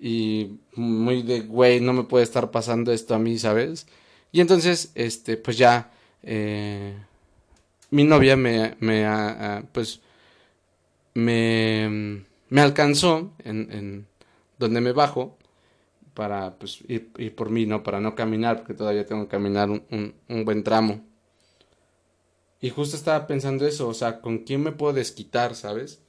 [0.00, 3.86] y muy de, güey, no me puede estar pasando esto a mí, ¿sabes?
[4.32, 5.92] Y entonces, este, pues ya,
[6.22, 6.94] eh,
[7.90, 9.06] mi novia me, me,
[9.72, 10.00] pues,
[11.14, 14.06] me, me alcanzó en, en,
[14.58, 15.36] donde me bajo
[16.14, 17.82] para pues, ir, por mí, ¿no?
[17.82, 21.04] Para no caminar, porque todavía tengo que caminar un, un, un, buen tramo.
[22.60, 26.00] Y justo estaba pensando eso, o sea, ¿con quién me puedo desquitar, sabes?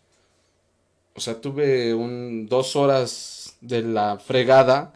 [1.15, 4.93] O sea, tuve un, dos horas de la fregada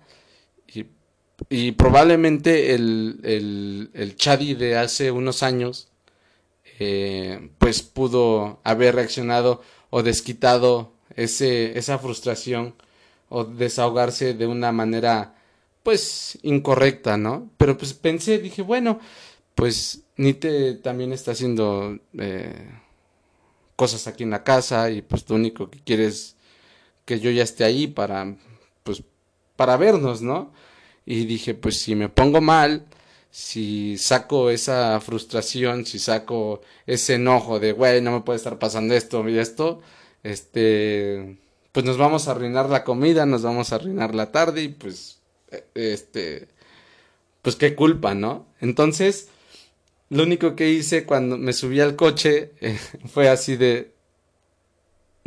[1.50, 5.90] y probablemente el, el, el Chadi de hace unos años
[6.80, 12.76] eh, pues pudo haber reaccionado o desquitado ese, esa frustración
[13.30, 15.36] o desahogarse de una manera
[15.84, 17.50] pues incorrecta, ¿no?
[17.58, 19.00] Pero pues pensé, dije, bueno,
[19.56, 22.70] pues Nite también está haciendo eh,
[23.76, 26.36] cosas aquí en la casa y pues lo único que quiere es
[27.06, 28.36] que yo ya esté ahí para
[28.84, 29.04] pues
[29.56, 30.52] para vernos, ¿no?
[31.08, 32.86] Y dije, pues si me pongo mal,
[33.32, 38.94] si saco esa frustración, si saco ese enojo de, güey, no me puede estar pasando
[38.94, 39.82] esto y esto,
[40.22, 41.38] este,
[41.72, 45.22] pues nos vamos a arruinar la comida, nos vamos a arruinar la tarde y pues,
[45.50, 46.50] e, este,
[47.42, 48.48] pues qué culpa, ¿no?
[48.60, 49.30] Entonces,
[50.10, 52.52] lo único que hice cuando me subí al coche
[53.14, 53.94] fue así de,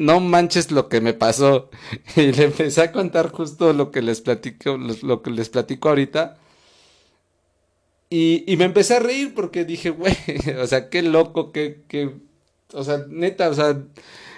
[0.00, 1.70] no manches lo que me pasó.
[2.16, 6.38] Y le empecé a contar justo lo que les platico, lo que les platico ahorita.
[8.10, 10.14] Y, y me empecé a reír porque dije, güey,
[10.60, 12.10] o sea, qué loco, qué, qué,
[12.72, 13.82] o sea, neta, o sea,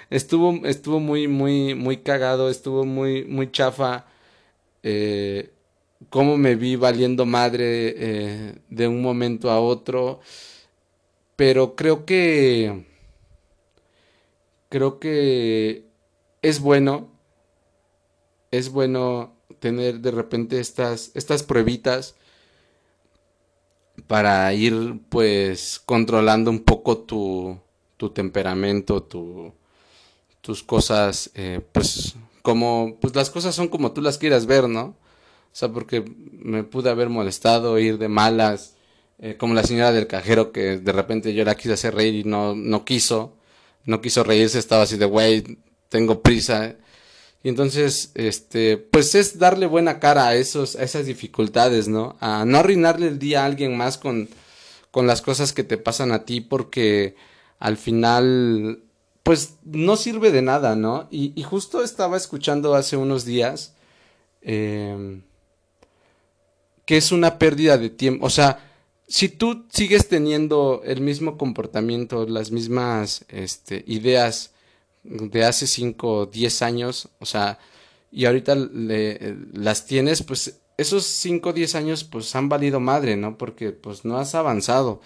[0.09, 4.05] estuvo, estuvo muy, muy, muy cagado, estuvo muy, muy chafa.
[4.83, 5.51] Eh,
[6.09, 10.19] cómo me vi valiendo madre eh, de un momento a otro.
[11.35, 12.85] Pero creo que.
[14.73, 15.85] Creo que
[16.41, 17.07] es bueno.
[18.49, 22.15] Es bueno tener de repente estas, estas pruebitas
[24.07, 27.59] para ir pues controlando un poco tu,
[27.97, 29.53] tu temperamento, tu,
[30.41, 34.85] tus cosas, eh, pues como, pues las cosas son como tú las quieras ver, ¿no?
[34.85, 34.95] O
[35.51, 38.73] sea, porque me pude haber molestado, ir de malas,
[39.19, 42.23] eh, como la señora del cajero que de repente yo la quise hacer reír y
[42.23, 43.35] no, no quiso,
[43.85, 46.75] no quiso reírse, estaba así de, güey, tengo prisa.
[47.43, 52.15] Y entonces, este, pues es darle buena cara a esos, a esas dificultades, ¿no?
[52.19, 54.29] A no arruinarle el día a alguien más con,
[54.91, 57.15] con las cosas que te pasan a ti porque
[57.59, 58.83] al final
[59.23, 61.07] pues no sirve de nada, ¿no?
[61.11, 63.73] Y, y justo estaba escuchando hace unos días
[64.43, 65.21] eh,
[66.85, 68.59] que es una pérdida de tiempo, o sea,
[69.13, 74.53] si tú sigues teniendo el mismo comportamiento, las mismas este, ideas
[75.03, 77.59] de hace 5 o 10 años, o sea,
[78.11, 83.15] y ahorita le, las tienes, pues esos 5 o 10 años pues han valido madre,
[83.15, 83.37] ¿no?
[83.37, 84.99] Porque pues no has avanzado,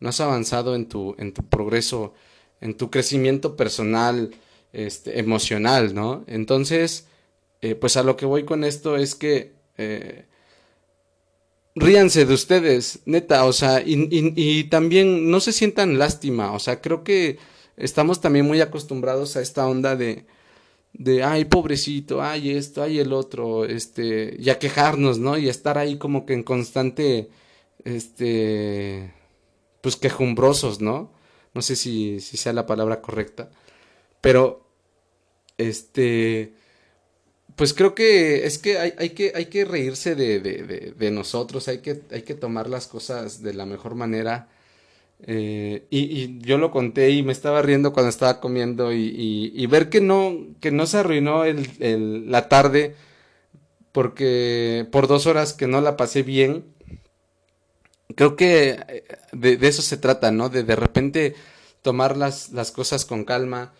[0.00, 2.12] no has avanzado en tu, en tu progreso
[2.60, 4.32] en tu crecimiento personal,
[4.74, 6.24] este, emocional, ¿no?
[6.26, 7.06] Entonces,
[7.62, 10.26] eh, pues a lo que voy con esto es que eh,
[11.76, 17.04] ríanse de ustedes, neta, o sea, y, también no se sientan lástima, o sea, creo
[17.04, 17.38] que
[17.76, 20.26] estamos también muy acostumbrados a esta onda de,
[20.94, 25.38] de, ay, pobrecito, ay, esto, ay, el otro, este, y a quejarnos, ¿no?
[25.38, 27.28] Y estar ahí como que en constante,
[27.84, 29.12] este,
[29.82, 31.16] pues quejumbrosos, ¿no?
[31.56, 33.50] no sé si, si sea la palabra correcta,
[34.20, 34.68] pero
[35.56, 36.52] este,
[37.56, 42.22] pues creo que es que hay, que, hay que reírse de, nosotros, hay que, hay
[42.22, 44.48] que tomar las cosas de la mejor manera.
[45.26, 50.02] Eh, y, yo lo conté y me estaba riendo cuando estaba comiendo y, ver que
[50.02, 51.44] no, que no se arruinó
[51.78, 52.94] la tarde
[53.92, 56.66] porque por dos horas que no la pasé bien,
[58.14, 60.50] creo que eh, de, eso se trata, ¿no?
[60.50, 61.34] De de repente
[61.80, 63.72] tomar las, las cosas con calma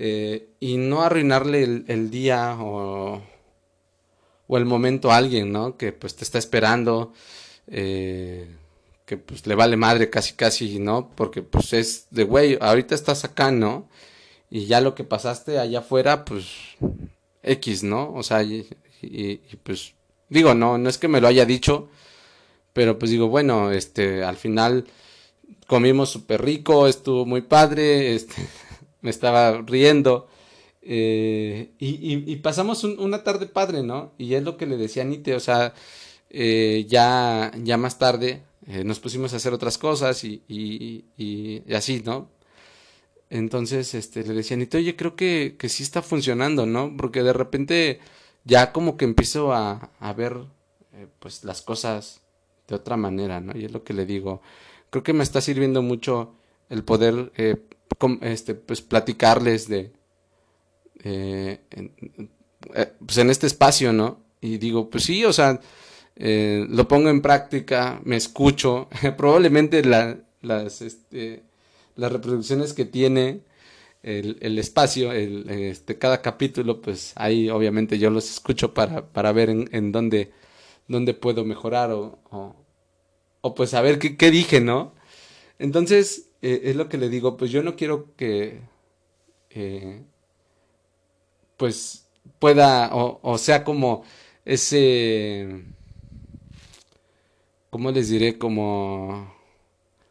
[0.00, 3.20] eh, y no arruinarle el, día o,
[4.46, 5.76] o, el momento a alguien, ¿no?
[5.76, 7.12] Que pues te está esperando.
[7.66, 8.46] Eh,
[9.06, 11.10] que pues le vale madre casi casi, ¿no?
[11.16, 13.88] Porque pues es de, güey, ahorita estás acá, ¿no?
[14.50, 16.46] Y ya lo que pasaste allá afuera, pues
[17.42, 18.12] X, ¿no?
[18.14, 18.68] O sea, y,
[19.64, 19.94] pues
[20.28, 21.88] digo, no, no es que me lo haya dicho,
[22.72, 24.84] pero pues digo, bueno, este, al final
[25.66, 28.46] comimos súper rico, estuvo muy padre, este,
[29.00, 30.28] me estaba riendo.
[30.82, 34.12] Eh, y, y, pasamos una tarde padre, ¿no?
[34.18, 35.74] Y es lo que le decía a Nite, o sea,
[36.30, 41.72] eh, ya, ya más tarde eh, nos pusimos a hacer otras cosas y, y, y,
[41.74, 42.28] así, ¿no?
[43.30, 46.94] Entonces, este, le decía, Nito, oye, creo que, que sí está funcionando, ¿no?
[46.96, 48.00] Porque de repente
[48.44, 50.36] ya como que empiezo a, a ver,
[50.92, 52.20] eh, pues, las cosas
[52.68, 53.56] de otra manera, ¿no?
[53.56, 54.42] Y es lo que le digo.
[54.90, 56.34] Creo que me está sirviendo mucho
[56.68, 57.32] el poder,
[58.22, 59.92] este, pues, platicarles de,
[61.04, 61.60] eh,
[63.04, 64.20] pues, en este espacio, ¿no?
[64.40, 65.60] Y digo, pues sí, o sea,
[66.16, 71.42] eh, lo pongo en práctica, me escucho, probablemente las, este,
[71.96, 73.42] las reproducciones que tiene
[74.02, 79.50] el, espacio, el, este, cada capítulo, pues ahí obviamente yo los escucho para, para ver
[79.50, 80.32] en, en dónde,
[80.86, 82.18] dónde puedo mejorar o,
[83.40, 84.94] o, pues saber qué, qué, dije, ¿no?
[85.58, 88.60] Entonces, eh, es lo que le digo, pues yo no quiero que,
[89.50, 90.02] eh,
[91.56, 92.06] pues
[92.38, 94.04] pueda, o, o sea como
[94.44, 95.64] ese
[97.70, 98.38] ¿cómo les diré?
[98.38, 99.32] Como,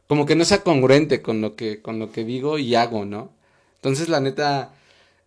[0.07, 3.31] como que no sea congruente con lo que, con lo que digo y hago, ¿no?
[3.75, 4.73] Entonces, la neta,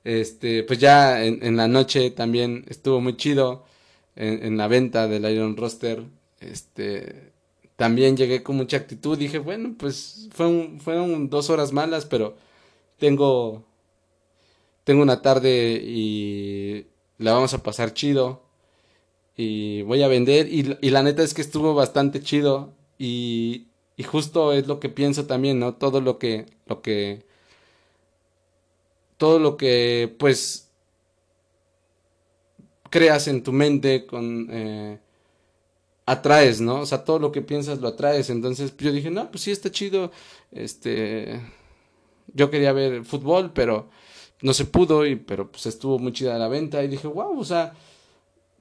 [0.04, 3.64] este, pues ya en, la noche también estuvo muy chido
[4.16, 6.04] en, en, la venta del Iron Roster,
[6.40, 7.32] este,
[7.80, 12.36] también llegué con mucha actitud, dije, bueno, pues fueron dos horas malas, pero
[12.98, 13.64] tengo,
[14.84, 16.84] tengo una tarde y
[17.16, 18.42] la vamos a pasar chido
[19.34, 24.52] y voy a vender y, la neta es que estuvo bastante chido y, y, justo
[24.52, 25.72] es lo que pienso también, ¿no?
[25.72, 27.24] Todo lo que, lo que,
[29.16, 30.68] todo lo que pues
[32.90, 34.48] creas en tu mente con...
[34.50, 34.98] Eh,
[36.10, 36.80] atraes, ¿no?
[36.80, 38.30] O sea, todo lo que piensas lo atraes.
[38.30, 40.10] Entonces yo dije, no, pues sí está chido.
[40.52, 41.40] Este,
[42.34, 43.88] yo quería ver fútbol, pero
[44.42, 47.44] no se pudo y, pero pues estuvo muy chida la venta y dije, wow, o
[47.44, 47.74] sea,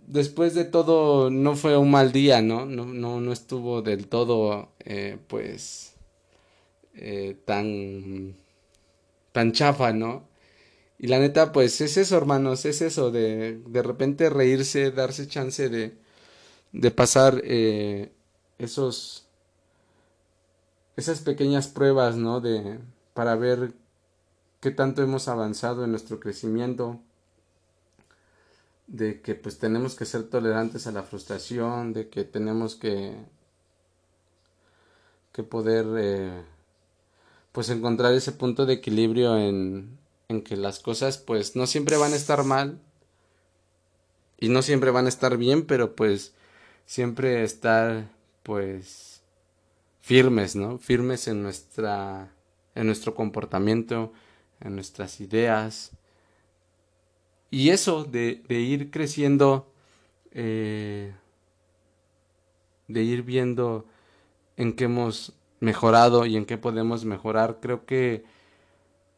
[0.07, 2.65] después de todo no fue un mal día, ¿no?
[2.65, 5.93] No, no, no estuvo del todo, eh, pues,
[6.95, 8.35] eh, tan,
[9.31, 10.27] tan chafa, ¿no?
[10.99, 15.69] Y la neta, pues es eso, hermanos, es eso, de, de repente reírse, darse chance
[15.69, 15.93] de,
[16.71, 18.11] de pasar eh,
[18.57, 19.25] esos,
[20.95, 22.41] esas pequeñas pruebas, ¿no?
[22.41, 22.79] De,
[23.13, 23.73] para ver
[24.59, 26.99] qué tanto hemos avanzado en nuestro crecimiento,
[28.87, 33.15] de que pues tenemos que ser tolerantes a la frustración, de que tenemos que,
[35.31, 36.43] que poder eh,
[37.51, 42.13] pues encontrar ese punto de equilibrio en, en que las cosas pues no siempre van
[42.13, 42.79] a estar mal
[44.39, 46.33] y no siempre van a estar bien, pero pues
[46.89, 48.09] siempre estar
[48.41, 49.21] pues
[50.01, 50.79] firmes, ¿no?
[50.79, 52.33] Firmes en nuestra
[52.73, 54.11] en nuestro comportamiento,
[54.59, 55.91] en nuestras ideas,
[57.51, 59.71] y eso de, de ir creciendo,
[60.31, 61.13] eh,
[62.87, 63.85] de ir viendo
[64.57, 68.23] en qué hemos mejorado y en qué podemos mejorar, creo que,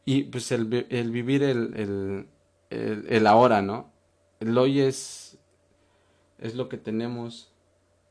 [0.04, 2.26] y pues el, el vivir el, el,
[2.68, 3.90] el, el, ahora, ¿no?
[4.40, 5.38] El hoy es,
[6.38, 7.51] es lo que tenemos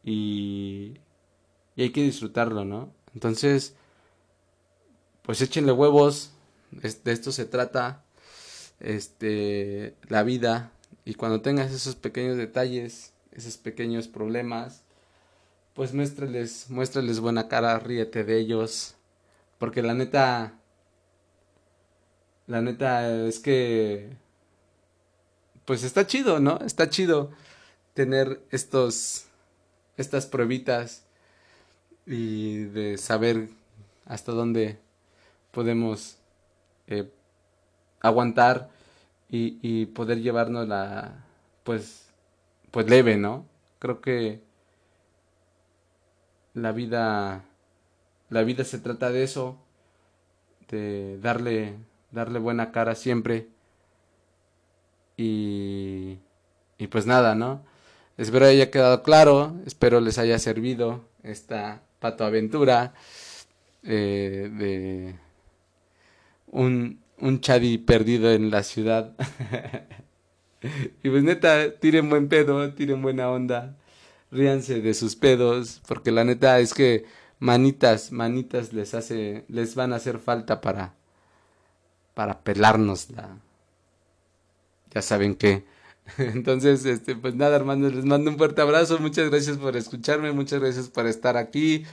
[0.03, 0.95] y,
[1.75, 2.93] y hay que disfrutarlo, ¿no?
[3.13, 3.75] Entonces,
[5.23, 6.31] pues échenle huevos,
[6.71, 8.03] de esto se trata
[8.79, 10.71] este, la vida
[11.05, 14.83] y cuando tengas esos pequeños detalles, esos pequeños problemas,
[15.73, 18.95] pues muéstrales, muéstrales buena cara, ríete de ellos,
[19.57, 20.59] porque la neta,
[22.47, 24.09] la neta es que,
[25.65, 26.59] pues está chido, ¿no?
[26.59, 27.31] Está chido
[27.93, 29.25] tener estos,
[29.97, 31.05] estas pruebitas
[32.05, 33.49] y de saber
[34.05, 34.79] hasta dónde
[35.51, 36.17] podemos
[36.87, 37.11] eh,
[38.01, 38.69] aguantar
[39.29, 41.25] y, y poder llevarnos la
[41.63, 42.07] pues
[42.71, 43.45] pues leve, ¿no?
[43.79, 44.41] Creo que
[46.53, 47.43] la vida
[48.29, 49.57] la vida se trata de eso,
[50.69, 51.75] de darle,
[52.11, 53.47] darle buena cara siempre.
[55.17, 56.17] Y,
[56.77, 57.61] y pues nada, ¿no?
[58.21, 62.93] Espero haya quedado claro, espero les haya servido esta patoaventura
[63.81, 65.15] eh, de
[66.45, 69.15] un, un chadi perdido en la ciudad.
[71.03, 73.75] y pues neta, tiren buen pedo, tiren buena onda,
[74.29, 77.05] ríanse de sus pedos, porque la neta es que
[77.39, 80.93] manitas, manitas les hace, les van a hacer falta para,
[82.13, 83.39] para pelarnos la,
[84.93, 85.65] ya saben qué.
[86.17, 88.99] Entonces, este, pues nada, hermanos, les mando un fuerte abrazo.
[88.99, 91.85] Muchas gracias por escucharme, muchas gracias por estar aquí,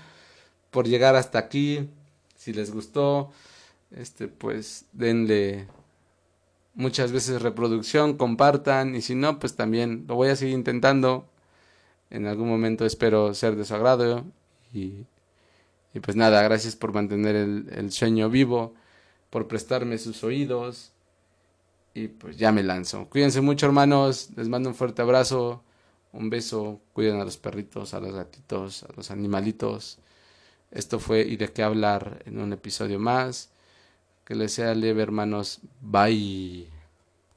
[0.71, 1.89] por llegar hasta aquí.
[2.37, 3.31] Si les gustó,
[3.91, 5.69] este, pues denle
[6.75, 11.29] muchas veces reproducción, compartan y si no, pues también lo voy a seguir intentando.
[12.11, 14.25] En algún momento espero ser de su agrado
[14.73, 15.07] y,
[15.95, 18.75] y pues nada, gracias por mantener el, el sueño vivo,
[19.31, 20.93] por prestarme sus oídos
[22.05, 23.09] y pues ya me lanzo.
[23.09, 25.63] Cuídense mucho hermanos, les mando un fuerte abrazo,
[26.13, 29.99] un beso, cuiden a los perritos, a los gatitos, a los animalitos.
[30.71, 33.51] Esto fue y de qué hablar en un episodio más.
[34.25, 35.61] Que les sea leve hermanos.
[35.81, 36.78] Bye.